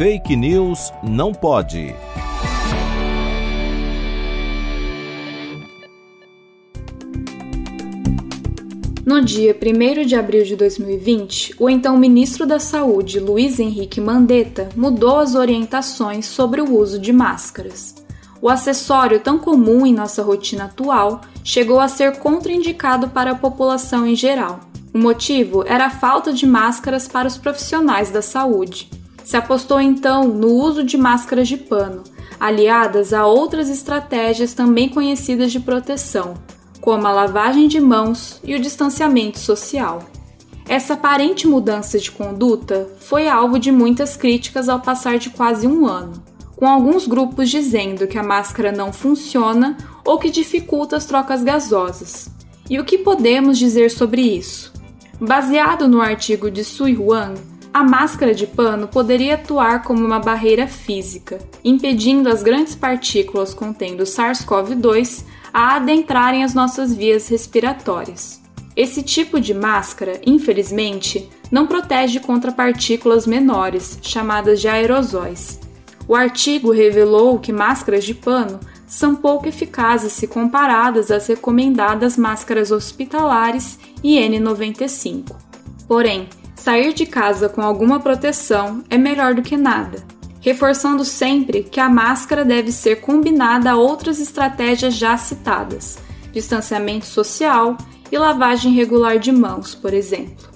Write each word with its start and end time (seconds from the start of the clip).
Fake 0.00 0.34
News 0.34 0.94
não 1.02 1.30
pode. 1.30 1.94
No 9.04 9.20
dia 9.20 9.54
1 9.54 10.06
de 10.06 10.16
abril 10.16 10.42
de 10.42 10.56
2020, 10.56 11.56
o 11.58 11.68
então 11.68 11.98
ministro 11.98 12.46
da 12.46 12.58
Saúde, 12.58 13.20
Luiz 13.20 13.60
Henrique 13.60 14.00
Mandetta, 14.00 14.70
mudou 14.74 15.18
as 15.18 15.34
orientações 15.34 16.24
sobre 16.24 16.62
o 16.62 16.78
uso 16.78 16.98
de 16.98 17.12
máscaras. 17.12 17.94
O 18.40 18.48
acessório 18.48 19.20
tão 19.20 19.38
comum 19.38 19.84
em 19.84 19.92
nossa 19.92 20.22
rotina 20.22 20.64
atual 20.64 21.20
chegou 21.44 21.78
a 21.78 21.88
ser 21.88 22.16
contraindicado 22.16 23.10
para 23.10 23.32
a 23.32 23.38
população 23.38 24.06
em 24.06 24.16
geral. 24.16 24.60
O 24.94 24.98
motivo 24.98 25.62
era 25.66 25.84
a 25.84 25.90
falta 25.90 26.32
de 26.32 26.46
máscaras 26.46 27.06
para 27.06 27.28
os 27.28 27.36
profissionais 27.36 28.10
da 28.10 28.22
saúde. 28.22 28.88
Se 29.30 29.36
apostou 29.36 29.80
então 29.80 30.26
no 30.26 30.48
uso 30.48 30.82
de 30.82 30.96
máscaras 30.96 31.46
de 31.46 31.56
pano, 31.56 32.02
aliadas 32.40 33.12
a 33.12 33.26
outras 33.26 33.68
estratégias 33.68 34.54
também 34.54 34.88
conhecidas 34.88 35.52
de 35.52 35.60
proteção, 35.60 36.34
como 36.80 37.06
a 37.06 37.12
lavagem 37.12 37.68
de 37.68 37.78
mãos 37.78 38.40
e 38.42 38.56
o 38.56 38.58
distanciamento 38.58 39.38
social. 39.38 40.02
Essa 40.68 40.94
aparente 40.94 41.46
mudança 41.46 41.96
de 41.96 42.10
conduta 42.10 42.88
foi 42.98 43.28
alvo 43.28 43.56
de 43.60 43.70
muitas 43.70 44.16
críticas 44.16 44.68
ao 44.68 44.80
passar 44.80 45.16
de 45.16 45.30
quase 45.30 45.64
um 45.64 45.86
ano, 45.86 46.20
com 46.56 46.66
alguns 46.66 47.06
grupos 47.06 47.48
dizendo 47.48 48.08
que 48.08 48.18
a 48.18 48.24
máscara 48.24 48.72
não 48.72 48.92
funciona 48.92 49.76
ou 50.04 50.18
que 50.18 50.28
dificulta 50.28 50.96
as 50.96 51.04
trocas 51.04 51.44
gasosas. 51.44 52.28
E 52.68 52.80
o 52.80 52.84
que 52.84 52.98
podemos 52.98 53.58
dizer 53.58 53.92
sobre 53.92 54.22
isso? 54.22 54.72
Baseado 55.20 55.86
no 55.86 56.00
artigo 56.00 56.50
de 56.50 56.64
Sui 56.64 56.96
Huang, 56.96 57.49
a 57.72 57.84
máscara 57.84 58.34
de 58.34 58.46
pano 58.46 58.88
poderia 58.88 59.34
atuar 59.34 59.82
como 59.82 60.04
uma 60.04 60.18
barreira 60.18 60.66
física, 60.66 61.38
impedindo 61.64 62.28
as 62.28 62.42
grandes 62.42 62.74
partículas 62.74 63.54
contendo 63.54 64.02
SARS-CoV-2 64.02 65.24
a 65.52 65.76
adentrarem 65.76 66.42
as 66.42 66.54
nossas 66.54 66.94
vias 66.94 67.28
respiratórias. 67.28 68.40
Esse 68.76 69.02
tipo 69.02 69.40
de 69.40 69.52
máscara, 69.52 70.20
infelizmente, 70.26 71.28
não 71.50 71.66
protege 71.66 72.20
contra 72.20 72.52
partículas 72.52 73.26
menores, 73.26 73.98
chamadas 74.02 74.60
de 74.60 74.68
aerosóis. 74.68 75.60
O 76.08 76.14
artigo 76.14 76.72
revelou 76.72 77.38
que 77.38 77.52
máscaras 77.52 78.04
de 78.04 78.14
pano 78.14 78.58
são 78.86 79.14
pouco 79.14 79.48
eficazes 79.48 80.12
se 80.12 80.26
comparadas 80.26 81.10
às 81.10 81.28
recomendadas 81.28 82.16
máscaras 82.16 82.72
hospitalares 82.72 83.78
e 84.02 84.16
N95. 84.18 85.36
Porém, 85.86 86.28
sair 86.60 86.92
de 86.92 87.06
casa 87.06 87.48
com 87.48 87.60
alguma 87.62 87.98
proteção 87.98 88.84
é 88.88 88.96
melhor 88.96 89.34
do 89.34 89.42
que 89.42 89.56
nada 89.56 90.20
reforçando 90.40 91.04
sempre 91.04 91.62
que 91.62 91.78
a 91.78 91.88
máscara 91.88 92.44
deve 92.44 92.72
ser 92.72 93.00
combinada 93.00 93.70
a 93.70 93.76
outras 93.76 94.18
estratégias 94.18 94.94
já 94.94 95.16
citadas, 95.16 95.98
distanciamento 96.32 97.06
social 97.06 97.76
e 98.10 98.18
lavagem 98.18 98.72
regular 98.72 99.18
de 99.18 99.30
mãos, 99.30 99.74
por 99.74 99.92
exemplo. 99.92 100.48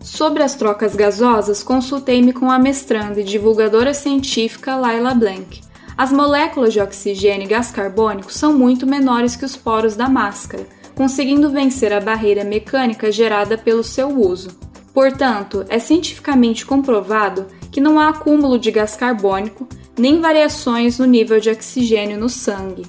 Sobre 0.00 0.42
as 0.42 0.54
trocas 0.54 0.94
gasosas, 0.94 1.62
consultei-me 1.62 2.32
com 2.32 2.50
a 2.50 2.58
mestranda 2.58 3.20
e 3.20 3.24
divulgadora 3.24 3.92
científica 3.92 4.76
Laila 4.76 5.14
Blank. 5.14 5.60
As 5.98 6.12
moléculas 6.12 6.72
de 6.72 6.80
oxigênio 6.80 7.44
e 7.44 7.48
gás 7.48 7.70
carbônico 7.70 8.32
são 8.32 8.52
muito 8.52 8.86
menores 8.86 9.34
que 9.34 9.44
os 9.44 9.56
poros 9.56 9.96
da 9.96 10.08
máscara, 10.08 10.66
conseguindo 10.94 11.50
vencer 11.50 11.92
a 11.92 12.00
barreira 12.00 12.44
mecânica 12.44 13.10
gerada 13.10 13.58
pelo 13.58 13.82
seu 13.82 14.08
uso. 14.08 14.65
Portanto, 14.96 15.62
é 15.68 15.78
cientificamente 15.78 16.64
comprovado 16.64 17.48
que 17.70 17.82
não 17.82 18.00
há 18.00 18.08
acúmulo 18.08 18.58
de 18.58 18.70
gás 18.70 18.96
carbônico 18.96 19.68
nem 19.98 20.22
variações 20.22 20.98
no 20.98 21.04
nível 21.04 21.38
de 21.38 21.50
oxigênio 21.50 22.18
no 22.18 22.30
sangue. 22.30 22.86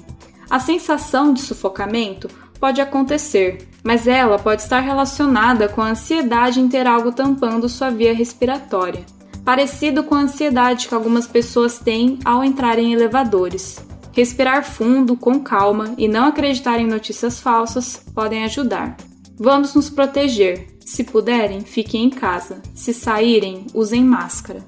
A 0.48 0.58
sensação 0.58 1.34
de 1.34 1.42
sufocamento 1.42 2.26
pode 2.58 2.80
acontecer, 2.80 3.68
mas 3.84 4.06
ela 4.06 4.38
pode 4.38 4.62
estar 4.62 4.80
relacionada 4.80 5.68
com 5.68 5.82
a 5.82 5.90
ansiedade 5.90 6.60
em 6.60 6.66
ter 6.66 6.86
algo 6.86 7.12
tampando 7.12 7.68
sua 7.68 7.90
via 7.90 8.14
respiratória, 8.14 9.04
parecido 9.44 10.02
com 10.02 10.14
a 10.14 10.20
ansiedade 10.20 10.88
que 10.88 10.94
algumas 10.94 11.26
pessoas 11.26 11.78
têm 11.78 12.18
ao 12.24 12.42
entrar 12.42 12.78
em 12.78 12.94
elevadores. 12.94 13.84
Respirar 14.12 14.64
fundo, 14.64 15.14
com 15.14 15.40
calma 15.40 15.92
e 15.98 16.08
não 16.08 16.24
acreditar 16.24 16.80
em 16.80 16.86
notícias 16.86 17.38
falsas 17.38 18.02
podem 18.14 18.44
ajudar. 18.44 18.96
Vamos 19.38 19.74
nos 19.74 19.90
proteger. 19.90 20.77
Se 20.88 21.04
puderem, 21.04 21.60
fiquem 21.60 22.04
em 22.04 22.10
casa. 22.10 22.62
Se 22.74 22.94
saírem, 22.94 23.66
usem 23.74 24.02
máscara. 24.02 24.64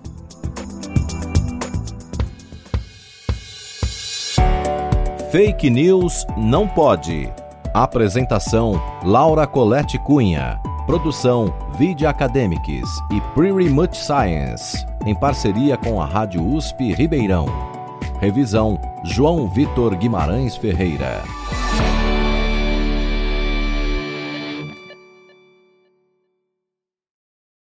Fake 5.32 5.70
News 5.70 6.26
não 6.36 6.69
pode. 6.69 7.32
Apresentação: 7.72 8.78
Laura 9.03 9.47
Colette 9.47 9.98
Cunha. 10.00 10.60
Produção: 10.84 11.54
Vide 11.78 12.04
Academics 12.04 12.91
e 13.10 13.20
Pretty 13.34 13.70
Much 13.70 13.97
Science, 13.97 14.76
em 15.06 15.14
parceria 15.14 15.78
com 15.78 16.02
a 16.02 16.04
Rádio 16.04 16.47
USP 16.47 16.92
Ribeirão. 16.92 17.47
Revisão: 18.20 18.78
João 19.04 19.48
Vitor 19.48 19.97
Guimarães 19.97 20.54
Ferreira. 20.54 21.25